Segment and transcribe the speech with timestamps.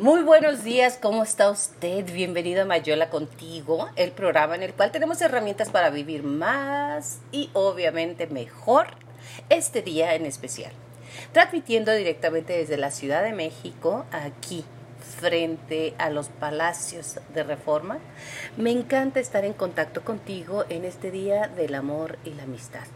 [0.00, 2.10] Muy buenos días, ¿cómo está usted?
[2.10, 7.50] Bienvenido a Mayola Contigo, el programa en el cual tenemos herramientas para vivir más y
[7.52, 8.86] obviamente mejor
[9.50, 10.72] este día en especial.
[11.32, 14.64] Transmitiendo directamente desde la Ciudad de México, aquí
[15.18, 17.98] frente a los palacios de reforma.
[18.56, 22.86] Me encanta estar en contacto contigo en este día del amor y la amistad.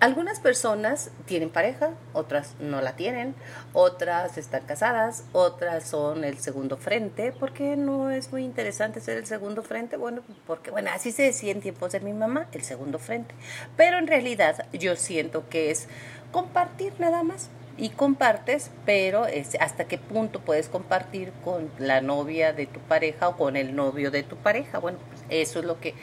[0.00, 3.34] Algunas personas tienen pareja, otras no la tienen,
[3.72, 7.32] otras están casadas, otras son el segundo frente.
[7.32, 9.96] ¿Por qué no es muy interesante ser el segundo frente?
[9.96, 13.34] Bueno, porque bueno, así se decía en tiempos de mi mamá, el segundo frente.
[13.76, 15.88] Pero en realidad yo siento que es
[16.30, 22.52] compartir nada más y compartes, pero es hasta qué punto puedes compartir con la novia
[22.52, 24.78] de tu pareja o con el novio de tu pareja.
[24.78, 24.98] Bueno,
[25.30, 25.94] eso es lo que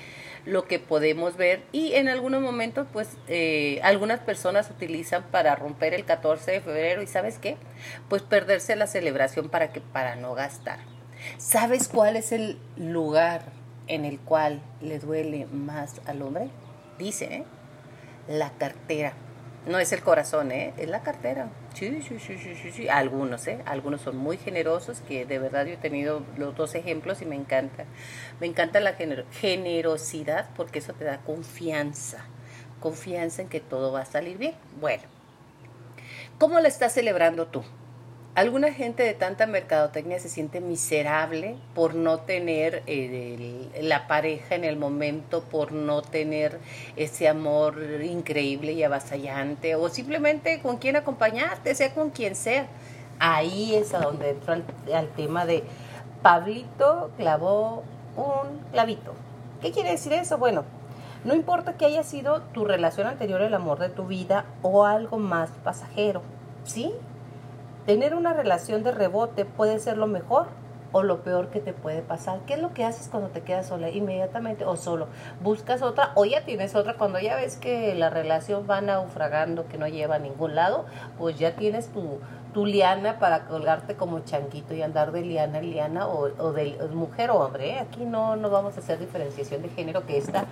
[0.45, 1.61] lo que podemos ver.
[1.71, 7.02] Y en algunos momentos pues eh, algunas personas utilizan para romper el 14 de febrero
[7.02, 7.57] y sabes qué
[8.07, 10.80] pues perderse la celebración para que para no gastar.
[11.38, 13.44] Sabes cuál es el lugar
[13.88, 16.50] en el cual le duele más al hombre
[17.00, 17.44] dice ¿eh?
[18.28, 19.13] la cartera
[19.65, 20.73] no es el corazón, ¿eh?
[20.77, 21.49] Es la cartera.
[21.73, 23.59] Sí, sí, sí, sí, sí, Algunos, ¿eh?
[23.66, 27.35] Algunos son muy generosos, que de verdad yo he tenido los dos ejemplos y me
[27.35, 27.85] encanta.
[28.39, 28.93] Me encanta la
[29.31, 32.25] generosidad porque eso te da confianza.
[32.79, 34.55] Confianza en que todo va a salir bien.
[34.79, 35.03] Bueno,
[36.38, 37.63] ¿cómo lo estás celebrando tú?
[38.35, 42.83] Alguna gente de tanta mercadotecnia se siente miserable por no tener
[43.81, 46.59] la pareja en el momento, por no tener
[46.95, 52.67] ese amor increíble y avasallante, o simplemente con quien acompañarte, sea con quien sea.
[53.19, 55.63] Ahí es a donde entro al, tema de
[56.22, 57.83] Pablito clavó
[58.16, 59.13] un clavito.
[59.59, 60.38] ¿Qué quiere decir eso?
[60.38, 60.63] Bueno,
[61.25, 65.17] no importa que haya sido tu relación anterior el amor de tu vida o algo
[65.17, 66.22] más pasajero,
[66.63, 66.94] ¿sí?
[67.85, 70.47] Tener una relación de rebote puede ser lo mejor
[70.91, 72.39] o lo peor que te puede pasar.
[72.45, 73.89] ¿Qué es lo que haces cuando te quedas sola?
[73.89, 75.08] Inmediatamente o solo.
[75.41, 76.95] Buscas otra o ya tienes otra.
[76.95, 80.85] Cuando ya ves que la relación va naufragando, que no lleva a ningún lado,
[81.17, 82.19] pues ya tienes tu,
[82.53, 87.31] tu liana para colgarte como chanquito y andar de liana en liana o, de mujer
[87.31, 87.72] o hombre.
[87.72, 87.79] ¿eh?
[87.79, 90.46] Aquí no, no vamos a hacer diferenciación de género, que esta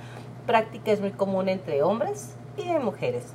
[0.45, 3.33] práctica es muy común entre hombres y de mujeres.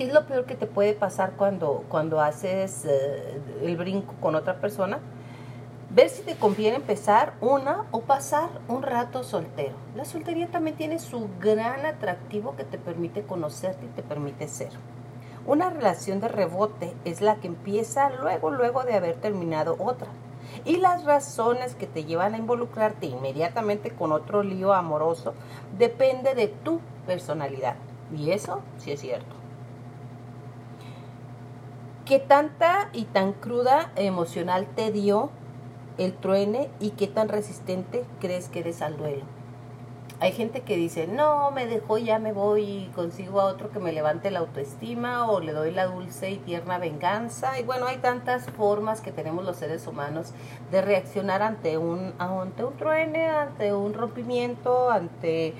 [0.00, 4.34] ¿Qué es lo peor que te puede pasar cuando, cuando haces eh, el brinco con
[4.34, 4.98] otra persona?
[5.90, 9.74] Ver si te conviene empezar una o pasar un rato soltero.
[9.94, 14.70] La soltería también tiene su gran atractivo que te permite conocerte y te permite ser.
[15.44, 20.08] Una relación de rebote es la que empieza luego, luego de haber terminado otra.
[20.64, 25.34] Y las razones que te llevan a involucrarte inmediatamente con otro lío amoroso
[25.76, 27.74] depende de tu personalidad.
[28.16, 29.39] Y eso sí es cierto.
[32.10, 35.30] ¿Qué tanta y tan cruda emocional te dio
[35.96, 39.22] el truene y qué tan resistente crees que eres al duelo?
[40.18, 43.78] Hay gente que dice, no, me dejó, ya me voy y consigo a otro que
[43.78, 47.60] me levante la autoestima o le doy la dulce y tierna venganza.
[47.60, 50.32] Y bueno, hay tantas formas que tenemos los seres humanos
[50.72, 55.54] de reaccionar ante un, ante un truene, ante un rompimiento, ante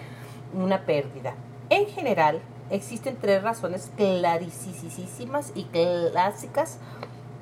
[0.53, 1.37] una pérdida.
[1.69, 6.79] En general, existen tres razones clarísimas y clásicas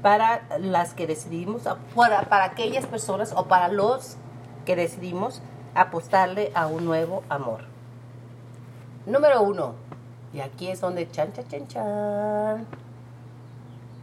[0.02, 1.62] para las que decidimos,
[1.94, 4.16] para, para aquellas personas o para los
[4.64, 5.42] que decidimos
[5.74, 7.62] apostarle a un nuevo amor.
[9.06, 9.74] Número uno,
[10.32, 12.66] y aquí es donde chan, chan, chan, chan.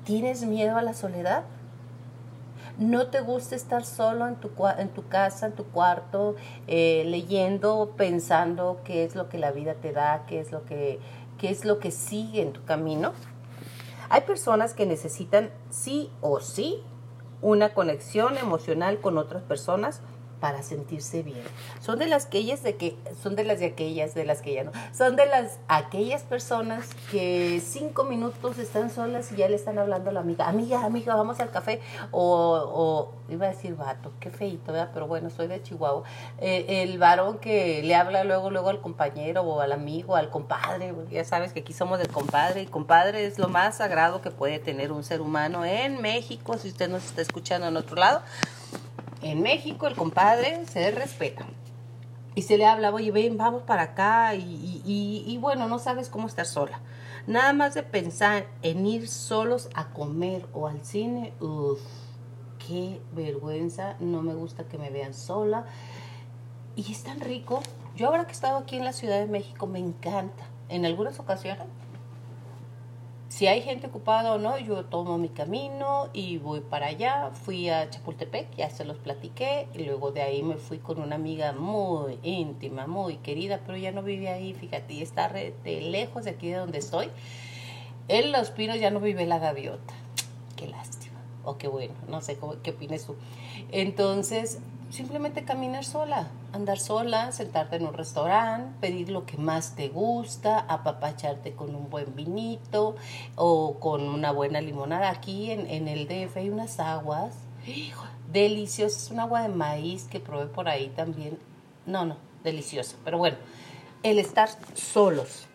[0.03, 1.43] ¿Tienes miedo a la soledad?
[2.77, 6.35] No te gusta estar solo en tu, en tu casa, en tu cuarto,
[6.67, 10.99] eh, leyendo, pensando qué es lo que la vida te da, qué es lo que,
[11.37, 13.13] qué es lo que sigue en tu camino.
[14.09, 16.83] Hay personas que necesitan sí o sí
[17.41, 20.01] una conexión emocional con otras personas
[20.39, 21.43] para sentirse bien.
[21.81, 24.63] Son de las aquellas de que son de las de aquellas de las que ya
[24.63, 24.71] no.
[24.93, 30.09] Son de las aquellas personas que cinco minutos están solas y ya le están hablando
[30.09, 31.81] a la amiga, amiga, amiga, vamos al café
[32.11, 34.91] o, iba a decir vato, qué feito, ¿verdad?
[34.93, 36.03] Pero bueno, soy de Chihuahua.
[36.39, 40.93] Eh, el varón que le habla luego luego al compañero o al amigo, al compadre,
[41.09, 44.59] ya sabes que aquí somos del compadre y compadre es lo más sagrado que puede
[44.59, 48.21] tener un ser humano en México, si usted nos está escuchando en otro lado
[49.21, 51.45] en México el compadre se respeta.
[52.35, 54.35] Y se le habla, oye, ven, vamos para acá.
[54.35, 56.81] Y, y, bueno, no sabes cómo estar sola.
[57.27, 61.79] Nada más de pensar en ir solos a comer o al cine, uff,
[62.67, 63.95] qué vergüenza.
[64.01, 65.65] No me gusta que me vean sola.
[66.75, 67.61] Y es tan rico.
[67.95, 70.43] Yo ahora que he estado aquí en la Ciudad de México me encanta.
[70.67, 71.63] En algunas ocasiones
[73.35, 77.31] Si hay gente ocupada o no, yo tomo mi camino y voy para allá.
[77.33, 81.15] Fui a Chapultepec, ya se los platiqué, y luego de ahí me fui con una
[81.15, 86.23] amiga muy íntima, muy querida, pero ya no vive ahí, fíjate, y está de lejos
[86.23, 87.09] de aquí de donde estoy.
[88.07, 89.93] En Los Pinos ya no vive la gaviota.
[90.55, 91.19] Qué lástima.
[91.43, 93.17] O qué bueno, no sé cómo, qué opinas tú.
[93.73, 94.59] Entonces,
[94.89, 100.59] simplemente caminar sola, andar sola, sentarte en un restaurante, pedir lo que más te gusta,
[100.59, 102.95] apapacharte con un buen vinito
[103.35, 105.09] o con una buena limonada.
[105.09, 107.33] Aquí en, en el DF hay unas aguas
[108.31, 111.37] deliciosas, un agua de maíz que probé por ahí también.
[111.85, 112.95] No, no, deliciosa.
[113.03, 113.37] Pero bueno,
[114.03, 115.47] el estar solos,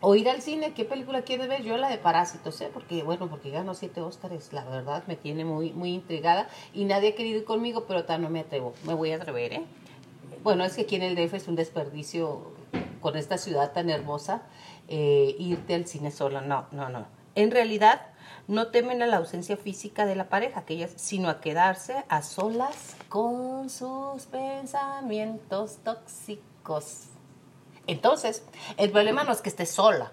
[0.00, 1.62] o ir al cine, ¿qué película quieres ver?
[1.62, 2.70] Yo la de Parásitos, ¿eh?
[2.72, 6.48] Porque, bueno, porque ganó siete Óscares, la verdad me tiene muy, muy intrigada.
[6.72, 8.74] Y nadie ha querido ir conmigo, pero tal no me atrevo.
[8.84, 9.62] Me voy a atrever, ¿eh?
[10.44, 12.52] Bueno, es que aquí en el DF es un desperdicio
[13.00, 14.42] con esta ciudad tan hermosa,
[14.86, 16.42] eh, irte al cine solo.
[16.42, 17.06] No, no, no.
[17.34, 18.02] En realidad,
[18.46, 22.96] no temen a la ausencia física de la pareja, que sino a quedarse a solas
[23.08, 27.17] con sus pensamientos tóxicos.
[27.88, 28.44] Entonces,
[28.76, 30.12] el problema no es que estés sola,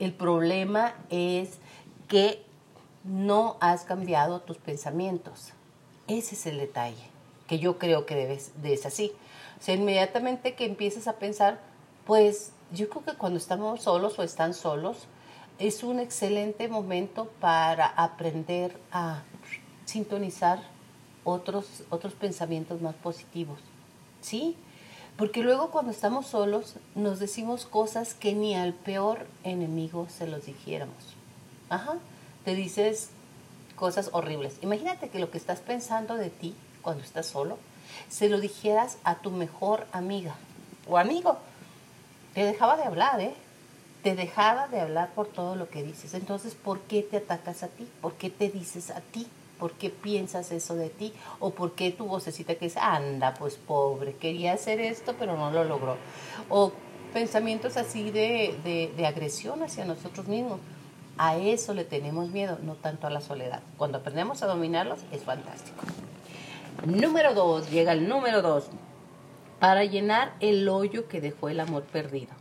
[0.00, 1.58] el problema es
[2.08, 2.44] que
[3.04, 5.52] no has cambiado tus pensamientos.
[6.08, 7.04] Ese es el detalle,
[7.46, 9.12] que yo creo que debes, de es así.
[9.60, 11.60] O sea, inmediatamente que empiezas a pensar,
[12.04, 15.06] pues yo creo que cuando estamos solos o están solos,
[15.60, 19.22] es un excelente momento para aprender a
[19.84, 20.60] sintonizar
[21.22, 23.60] otros, otros pensamientos más positivos.
[24.20, 24.56] ¿Sí?
[25.16, 30.46] Porque luego cuando estamos solos nos decimos cosas que ni al peor enemigo se los
[30.46, 31.14] dijéramos.
[31.68, 31.94] Ajá,
[32.44, 33.10] te dices
[33.76, 34.56] cosas horribles.
[34.62, 37.58] Imagínate que lo que estás pensando de ti cuando estás solo,
[38.08, 40.34] se lo dijeras a tu mejor amiga
[40.88, 41.38] o amigo.
[42.34, 43.34] Te dejaba de hablar, ¿eh?
[44.02, 46.14] Te dejaba de hablar por todo lo que dices.
[46.14, 47.88] Entonces, ¿por qué te atacas a ti?
[48.02, 49.26] ¿Por qué te dices a ti?
[49.58, 51.12] ¿Por qué piensas eso de ti?
[51.40, 55.50] ¿O por qué tu vocecita que dice, anda, pues pobre, quería hacer esto, pero no
[55.50, 55.96] lo logró?
[56.48, 56.72] O
[57.12, 60.58] pensamientos así de, de, agresión hacia nosotros mismos.
[61.16, 63.62] A eso le tenemos miedo, no tanto a la soledad.
[63.78, 65.84] Cuando aprendemos a dominarlos, es fantástico.
[66.84, 68.66] Número dos, llega el número dos.
[69.60, 72.32] Para llenar el hoyo que dejó el amor perdido.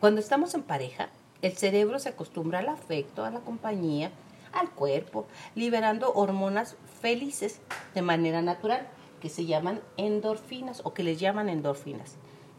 [0.00, 1.08] Cuando estamos en pareja,
[1.40, 4.10] el cerebro se acostumbra al afecto, a la compañía,
[4.58, 7.60] al cuerpo, liberando hormonas felices
[7.94, 8.88] de manera natural,
[9.20, 12.16] que se llaman endorfinas o que les llaman endorfinas.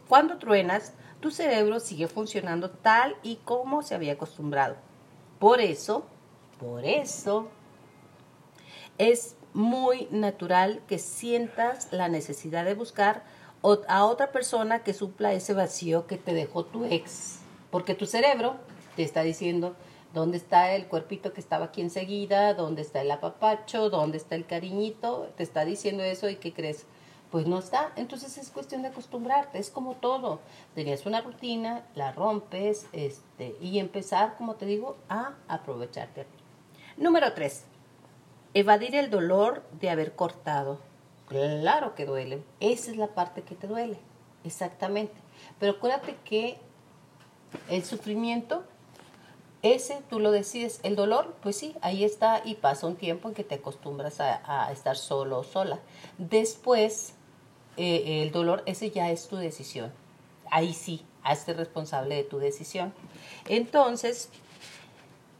[0.08, 4.76] Cuando truenas, tu cerebro sigue funcionando tal y como se había acostumbrado.
[5.38, 6.06] Por eso,
[6.58, 7.48] por eso,
[8.98, 13.24] es muy natural que sientas la necesidad de buscar
[13.88, 17.40] a otra persona que supla ese vacío que te dejó tu ex.
[17.70, 18.56] Porque tu cerebro
[18.96, 19.76] te está diciendo,
[20.14, 22.54] ¿Dónde está el cuerpito que estaba aquí enseguida?
[22.54, 23.90] ¿Dónde está el apapacho?
[23.90, 25.30] ¿Dónde está el cariñito?
[25.36, 26.86] Te está diciendo eso y ¿qué crees?
[27.30, 27.92] Pues no está.
[27.96, 29.58] Entonces es cuestión de acostumbrarte.
[29.58, 30.40] Es como todo.
[30.74, 36.26] Tenías una rutina, la rompes este, y empezar, como te digo, a aprovecharte.
[36.96, 37.64] Número tres.
[38.54, 40.78] Evadir el dolor de haber cortado.
[41.28, 42.42] Claro que duele.
[42.60, 43.98] Esa es la parte que te duele.
[44.42, 45.14] Exactamente.
[45.60, 46.58] Pero acuérdate que
[47.68, 48.64] el sufrimiento
[49.62, 50.80] ese tú lo decides.
[50.82, 54.70] El dolor, pues sí, ahí está y pasa un tiempo en que te acostumbras a,
[54.72, 55.80] estar solo o sola.
[56.18, 57.14] Después,
[57.76, 59.92] eh, el dolor, ese ya es tu decisión.
[60.50, 62.94] Ahí sí, hazte responsable de tu decisión.
[63.48, 64.30] Entonces,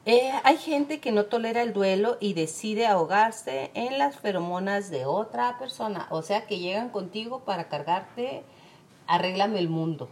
[0.04, 5.04] eh, hay gente que no tolera el duelo y decide ahogarse en las feromonas de
[5.06, 6.08] otra persona.
[6.10, 8.42] O sea, que llegan contigo para cargarte,
[9.06, 10.08] arréglame el mundo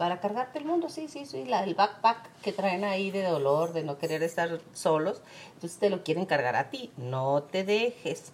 [0.00, 3.74] para cargarte el mundo, sí, sí, sí, la, el backpack que traen ahí de dolor,
[3.74, 5.20] de no querer estar solos,
[5.52, 8.32] entonces te lo quieren cargar a ti, no te dejes,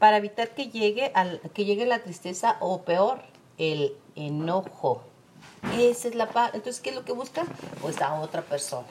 [0.00, 3.20] para evitar que llegue, al, que llegue la tristeza o peor,
[3.58, 5.04] el enojo.
[5.78, 7.46] Esa es la entonces, ¿qué es lo que buscan?
[7.80, 8.88] Pues a otra persona.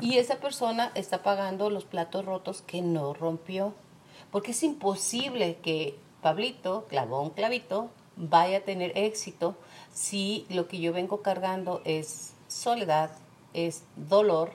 [0.00, 3.74] Y esa persona está pagando los platos rotos que no rompió,
[4.30, 9.54] porque es imposible que Pablito, clavó clavito, vaya a tener éxito
[9.92, 13.10] si lo que yo vengo cargando es soledad,
[13.54, 14.50] es dolor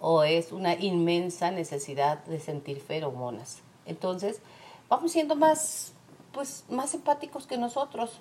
[0.00, 3.58] o es una inmensa necesidad de sentir feromonas.
[3.86, 4.40] Entonces,
[4.88, 5.92] vamos siendo más,
[6.32, 8.20] pues, más empáticos que nosotros.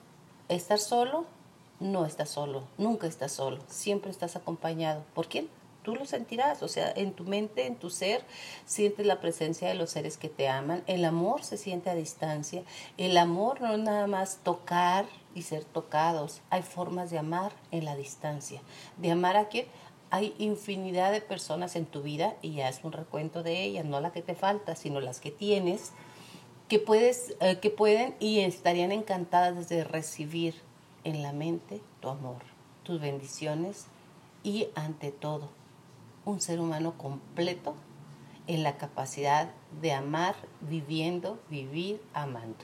[0.50, 1.26] Estar solo,
[1.80, 5.04] no estás solo, nunca estás solo, siempre estás acompañado.
[5.14, 5.50] ¿Por quién?
[5.84, 8.24] Tú lo sentirás, o sea, en tu mente, en tu ser,
[8.66, 10.84] sientes la presencia de los seres que te aman.
[10.88, 12.64] El amor se siente a distancia.
[12.98, 16.42] El amor no es nada más tocar y ser tocados.
[16.50, 18.62] Hay formas de amar en la distancia.
[18.98, 19.68] ¿De amar a quién?
[20.14, 24.00] hay infinidad de personas en tu vida, y ya es un recuento de ellas, no
[24.00, 25.92] la que te falta, sino las que tienes,
[26.68, 30.54] que, puedes, eh, que pueden y estarían encantadas de recibir
[31.04, 32.44] en la mente tu amor,
[32.84, 33.88] tus bendiciones
[34.44, 35.50] y ante todo,
[36.26, 37.76] un ser humano completo
[38.48, 39.50] en la capacidad
[39.82, 42.58] de amar, viviendo, vivir, amando.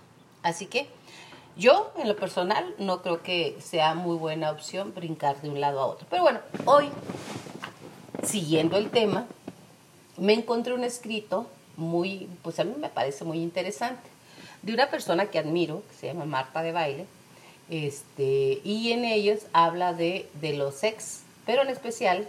[0.43, 0.87] Así que
[1.57, 5.79] yo, en lo personal, no creo que sea muy buena opción brincar de un lado
[5.79, 6.07] a otro.
[6.09, 6.89] Pero bueno, hoy,
[8.23, 9.25] siguiendo el tema,
[10.17, 14.09] me encontré un escrito muy, pues a mí me parece muy interesante,
[14.61, 17.05] de una persona que admiro, que se llama Marta de Baile,
[17.69, 22.27] este, y en ellos habla de, de los ex, pero en especial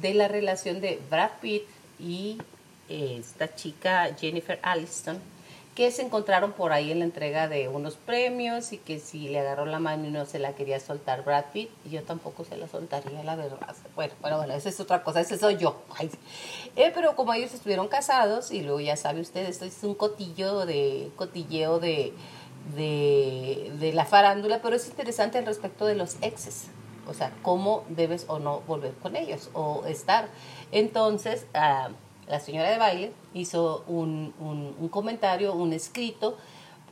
[0.00, 1.64] de la relación de Brad Pitt
[1.98, 2.38] y
[2.88, 5.18] esta chica Jennifer Aniston,
[5.74, 9.38] que se encontraron por ahí en la entrega de unos premios y que si le
[9.38, 12.56] agarró la mano y no se la quería soltar Brad Pitt, y yo tampoco se
[12.56, 13.76] la soltaría, la verdad.
[13.94, 15.82] Bueno, pero bueno, esa es otra cosa, ese soy yo.
[16.76, 20.64] Eh, pero como ellos estuvieron casados, y luego ya sabe usted, esto es un cotillo
[20.64, 22.12] de, cotilleo de,
[22.76, 26.68] de, de la farándula, pero es interesante al respecto de los exes.
[27.08, 30.28] O sea, cómo debes o no volver con ellos o estar.
[30.72, 31.92] Entonces, uh,
[32.28, 36.36] la señora de baile, hizo un, un, comentario, un escrito,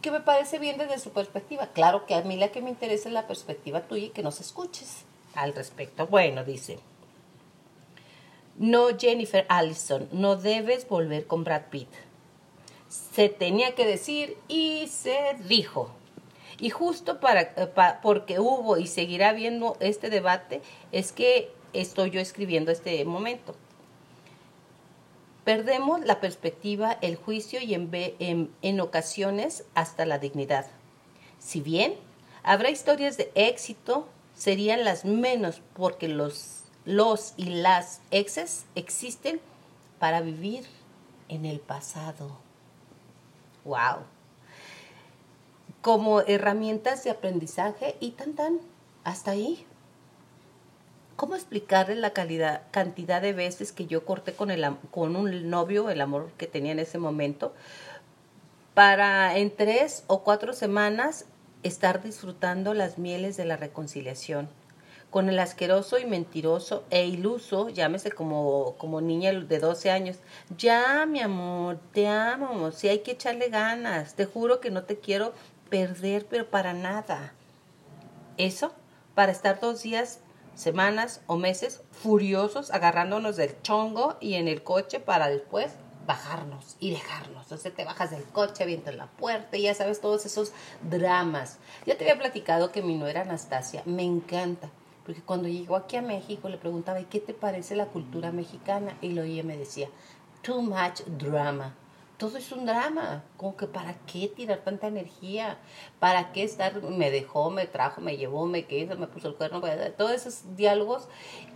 [0.01, 1.69] que me parece bien desde su perspectiva.
[1.69, 4.41] Claro que a mí la que me interesa es la perspectiva tuya y que nos
[4.41, 5.05] escuches
[5.35, 6.07] al respecto.
[6.07, 6.79] Bueno, dice,
[8.57, 11.89] no Jennifer Allison, no debes volver con Brad Pitt.
[12.89, 15.91] Se tenía que decir y se dijo.
[16.59, 17.73] Y justo para, eh,
[18.03, 23.55] porque hubo y seguirá habiendo este debate, es que estoy yo escribiendo este momento.
[25.45, 30.67] Perdemos la perspectiva, el juicio y en, en, ocasiones hasta la dignidad.
[31.39, 31.95] Si bien
[32.43, 39.41] habrá historias de éxito, serían las menos porque los, los y las exes existen
[40.01, 40.67] para vivir
[41.29, 42.39] en el pasado.
[43.65, 44.16] ¡Wow!
[45.83, 48.61] Como herramientas de aprendizaje y tan tan,
[49.05, 49.65] hasta ahí.
[51.17, 55.89] ¿Cómo explicarle la calidad, cantidad de veces que yo corté con, el, con un novio,
[55.89, 57.55] el amor que tenía en ese momento,
[58.75, 61.25] para en tres o cuatro semanas
[61.63, 64.51] estar disfrutando las mieles de la reconciliación?
[65.09, 70.19] Con el asqueroso y mentiroso e iluso, llámese como, como niña de 12 años,
[70.59, 74.99] ya mi amor, te amo, si hay que echarle ganas, te juro que no te
[74.99, 75.33] quiero
[75.69, 77.33] perder, pero para nada.
[78.37, 78.73] Eso,
[79.15, 80.21] para estar dos días
[80.55, 85.73] semanas o meses furiosos agarrándonos del chongo y en el coche para después
[86.07, 87.43] bajarnos y dejarnos.
[87.45, 90.53] Entonces te bajas del coche, avientas la puerta y ya sabes todos esos
[90.89, 91.59] dramas.
[91.85, 94.71] Ya te había platicado que mi nuera Anastasia me encanta,
[95.05, 98.97] porque cuando llegó aquí a México le preguntaba, ¿y qué te parece la cultura mexicana?
[99.01, 99.89] Y lo oía me decía,
[100.43, 101.75] too much drama
[102.17, 105.59] todo es un drama, como que para qué tirar tanta energía,
[105.99, 109.61] para qué estar, me dejó, me trajo, me llevó, me quedó, me puso el cuerno,
[109.97, 111.09] todos esos diálogos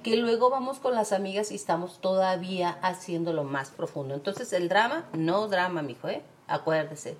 [0.02, 4.14] que luego vamos con las amigas y estamos todavía haciéndolo más profundo.
[4.14, 6.23] Entonces el drama, no drama, mijo, ¿eh?
[6.47, 7.17] Acuérdese,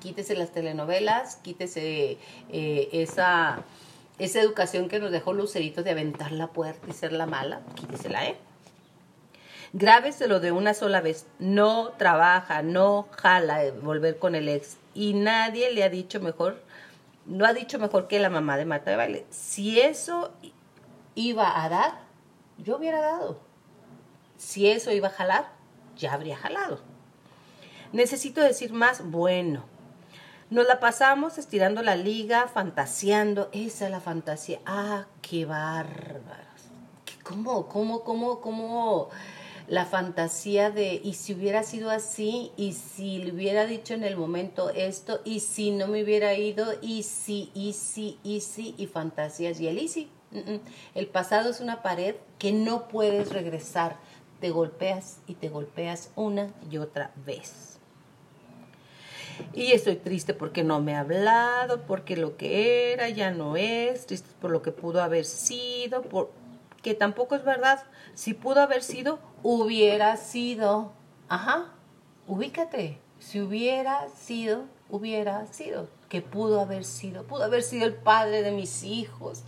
[0.00, 2.18] quítese las telenovelas, quítese
[2.50, 3.62] eh, esa,
[4.18, 8.26] esa educación que nos dejó Lucerito de aventar la puerta y ser la mala, quítesela,
[8.26, 8.36] ¿eh?
[9.74, 11.26] Grábeselo de una sola vez.
[11.38, 14.76] No trabaja, no jala volver con el ex.
[14.94, 16.62] Y nadie le ha dicho mejor,
[17.24, 19.26] no ha dicho mejor que la mamá de Marta de Baile.
[19.30, 20.32] Si eso
[21.14, 22.00] iba a dar,
[22.58, 23.40] yo hubiera dado.
[24.36, 25.52] Si eso iba a jalar,
[25.96, 26.80] ya habría jalado.
[27.92, 29.64] Necesito decir más, bueno.
[30.50, 33.48] Nos la pasamos estirando la liga, fantaseando.
[33.52, 34.60] Esa es la fantasía.
[34.66, 36.42] Ah, qué bárbaros.
[37.22, 39.08] ¿Cómo, cómo, cómo, cómo?
[39.68, 44.16] La fantasía de, y si hubiera sido así, y si le hubiera dicho en el
[44.16, 48.86] momento esto, y si no me hubiera ido, y si, y si, y si, y
[48.86, 50.10] fantasías, y el y si.
[50.94, 53.96] El pasado es una pared que no puedes regresar.
[54.40, 57.78] Te golpeas y te golpeas una y otra vez.
[59.52, 64.06] Y estoy triste porque no me ha hablado, porque lo que era ya no es,
[64.06, 66.30] triste por lo que pudo haber sido, por,
[66.82, 67.82] que tampoco es verdad.
[68.14, 70.92] Si pudo haber sido, hubiera sido.
[71.28, 71.66] Ajá,
[72.26, 72.98] ubícate.
[73.18, 75.88] Si hubiera sido, hubiera sido.
[76.08, 77.24] Que pudo haber sido.
[77.24, 79.44] Pudo haber sido el padre de mis hijos.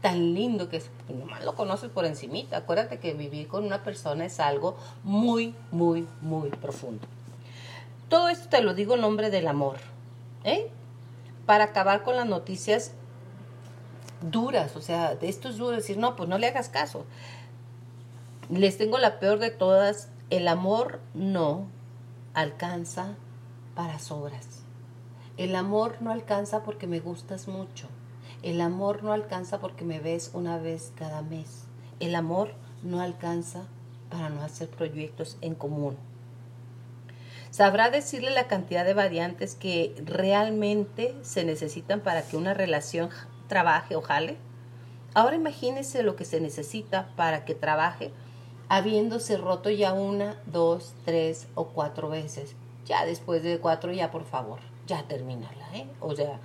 [0.00, 0.90] Tan lindo que es.
[1.08, 2.58] Nomás lo conoces por encimita.
[2.58, 7.06] Acuérdate que vivir con una persona es algo muy, muy, muy profundo.
[8.08, 9.76] Todo esto te lo digo en nombre del amor.
[10.44, 10.70] ¿eh?
[11.46, 12.92] Para acabar con las noticias
[14.20, 17.04] duras, o sea, de esto es duro decir, no, pues no le hagas caso.
[18.50, 20.08] Les tengo la peor de todas.
[20.28, 21.68] El amor no
[22.34, 23.14] alcanza
[23.76, 24.64] para sobras.
[25.36, 27.86] El amor no alcanza porque me gustas mucho.
[28.42, 31.66] El amor no alcanza porque me ves una vez cada mes.
[32.00, 33.68] El amor no alcanza
[34.10, 35.96] para no hacer proyectos en común.
[37.50, 43.10] Sabrá decirle la cantidad de variantes que realmente se necesitan para que una relación
[43.46, 44.38] trabaje o jale.
[45.14, 48.12] Ahora imagínese lo que se necesita para que trabaje
[48.70, 52.54] habiéndose roto ya una, dos, tres o cuatro veces.
[52.86, 55.88] Ya después de cuatro, ya por favor, ya terminarla, ¿eh?
[56.00, 56.38] O sea,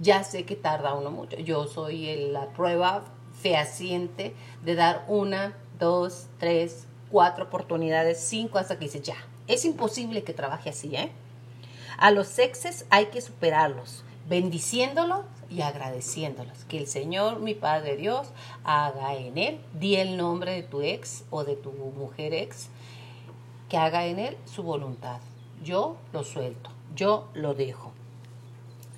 [0.00, 1.38] ya sé que tarda uno mucho.
[1.38, 8.84] Yo soy la prueba fehaciente de dar una, dos, tres, cuatro oportunidades, cinco hasta que
[8.84, 9.16] dice ya.
[9.46, 11.10] Es imposible que trabaje así, ¿eh?
[11.96, 16.64] A los exes hay que superarlos, bendiciéndolos y agradeciéndolos.
[16.66, 18.28] Que el Señor, mi Padre Dios,
[18.62, 22.68] haga en él, di el nombre de tu ex o de tu mujer ex,
[23.68, 25.18] que haga en él su voluntad.
[25.64, 27.92] Yo lo suelto, yo lo dejo.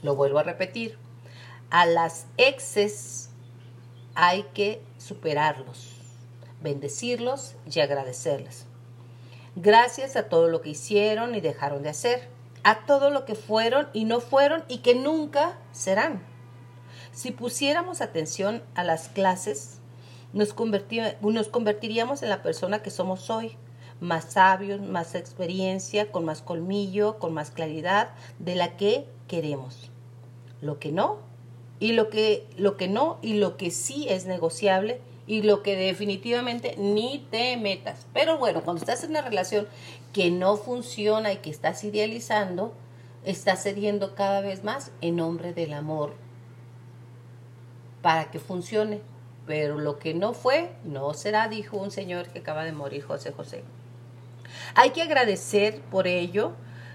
[0.02, 0.98] Lo vuelvo a repetir.
[1.70, 3.30] A las exes
[4.14, 5.96] hay que superarlos,
[6.62, 8.66] bendecirlos y agradecerles.
[9.56, 12.28] Gracias a todo lo que hicieron y dejaron de hacer,
[12.64, 16.22] a todo lo que fueron y no fueron y que nunca serán.
[17.12, 19.80] Si pusiéramos atención a las clases,
[20.32, 23.56] nos, convertiríamos en la persona que somos hoy,
[24.00, 29.90] más sabios, más experiencia, con más colmillo, con más claridad de la que queremos.
[30.60, 31.18] Lo que no
[31.80, 35.76] y lo que, lo que no y lo que sí es negociable y lo que
[35.76, 38.06] definitivamente ni te metas.
[38.12, 39.68] Pero bueno, cuando estás en una relación
[40.12, 42.74] que no funciona y que estás idealizando,
[43.24, 46.14] estás cediendo cada vez más en nombre del amor
[48.02, 49.00] para que funcione.
[49.46, 53.32] Pero lo que no fue, no será, dijo un señor que acaba de morir, José
[53.32, 53.64] José.
[54.74, 56.52] Hay que agradecer por ello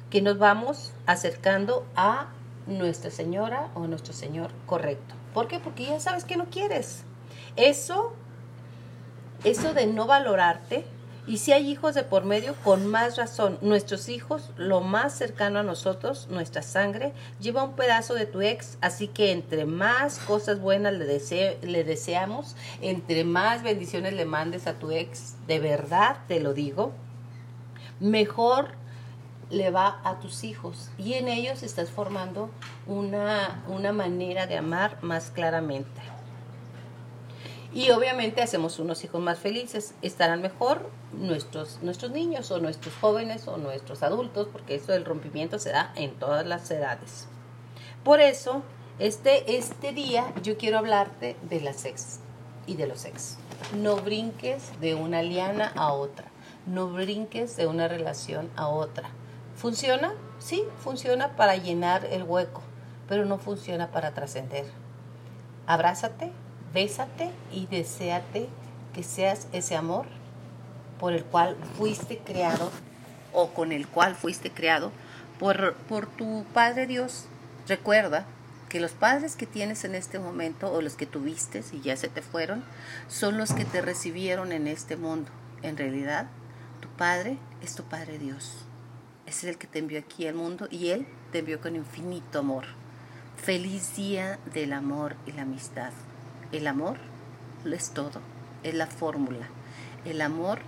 [0.09, 2.31] que nos vamos acercando a
[2.65, 5.15] Nuestra Señora o nuestro Señor correcto.
[5.33, 5.59] ¿Por qué?
[5.59, 7.03] Porque ya sabes que no quieres.
[7.57, 8.13] Eso,
[9.43, 10.85] eso de no valorarte,
[11.27, 15.59] y si hay hijos de por medio, con más razón, nuestros hijos, lo más cercano
[15.59, 20.61] a nosotros, nuestra sangre, lleva un pedazo de tu ex, así que entre más cosas
[20.61, 26.39] buenas le, le deseamos, entre más bendiciones le mandes a tu ex, de verdad te
[26.39, 26.93] lo digo,
[27.99, 28.69] mejor
[29.49, 32.49] le va a tus hijos y en ellos estás formando
[32.85, 36.16] una, una manera de amar más claramente.
[37.77, 39.93] Y obviamente hacemos unos hijos más felices.
[40.01, 45.59] Estarán mejor nuestros, nuestros niños o nuestros jóvenes o nuestros adultos, porque eso del rompimiento
[45.59, 47.27] se da en todas las edades.
[48.03, 48.63] Por eso,
[48.97, 52.19] este, este día yo quiero hablarte de las ex
[52.65, 53.37] y de los ex.
[53.75, 56.25] No brinques de una liana a otra.
[56.65, 59.07] No brinques de una relación a otra.
[59.55, 60.15] ¿Funciona?
[60.39, 62.63] Sí, funciona para llenar el hueco,
[63.07, 64.65] pero no funciona para trascender.
[65.67, 66.31] Abrázate,
[66.77, 68.47] bésate y deséate
[68.93, 70.05] que seas ese amor
[70.99, 72.69] por el cual fuiste creado
[73.33, 74.91] o con el cual fuiste creado
[75.39, 77.25] por, por tu Padre Dios.
[77.67, 78.27] Recuerda
[78.69, 82.09] que los padres que tienes en este momento o los que tuviste y ya se
[82.09, 82.63] te fueron
[83.07, 85.31] son los que te recibieron en este mundo.
[85.63, 86.27] En realidad,
[86.79, 88.53] tu Padre es tu Padre Dios.
[89.25, 92.65] Es el que te envió aquí al mundo y Él te envió con infinito amor.
[93.35, 95.91] Feliz día del amor y la amistad.
[96.53, 96.97] El amor
[97.65, 98.21] es todo,
[98.63, 99.47] es la fórmula.
[100.05, 100.59] El amor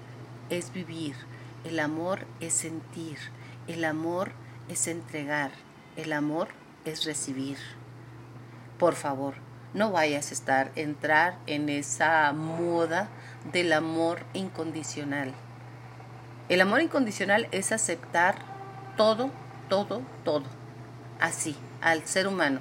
[0.49, 1.15] es vivir,
[1.63, 3.17] el amor es sentir,
[3.67, 4.33] el amor
[4.67, 5.51] es entregar,
[5.95, 6.49] el amor
[6.83, 7.57] es recibir.
[8.77, 9.35] Por favor,
[9.73, 13.07] no vayas a estar entrar en esa moda
[13.53, 15.33] del amor incondicional.
[16.49, 18.35] El amor incondicional es aceptar
[18.97, 19.31] todo,
[19.69, 20.43] todo, todo,
[21.21, 22.59] así, al ser humano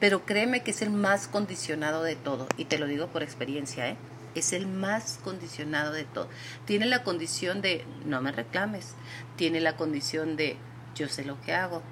[0.00, 3.88] pero créeme que es el más condicionado de todo, y te lo digo por experiencia,
[3.88, 3.96] ¿eh?
[4.34, 6.28] es el más condicionado de todo.
[6.64, 8.94] Tiene la condición de no me reclames,
[9.36, 10.56] tiene la condición de
[10.94, 11.82] yo sé lo que hago,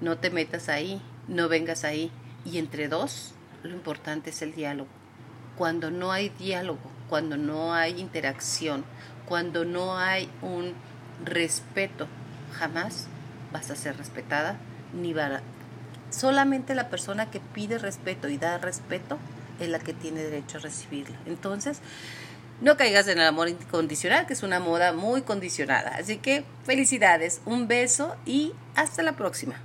[0.00, 2.10] no te metas ahí, no vengas ahí,
[2.44, 4.88] y entre dos lo importante es el diálogo.
[5.56, 8.84] Cuando no hay diálogo, cuando no hay interacción,
[9.26, 10.74] cuando no hay un
[11.24, 12.06] respeto,
[12.52, 13.08] jamás
[13.52, 14.56] vas a ser respetada
[14.92, 15.42] ni, va,
[16.10, 19.18] Solamente la persona que pide respeto y da respeto
[19.60, 21.16] es la que tiene derecho a recibirlo.
[21.26, 21.80] Entonces,
[22.60, 25.96] no caigas en el amor incondicional, que es una moda muy condicionada.
[25.96, 29.60] Así que felicidades, un beso y hasta la próxima.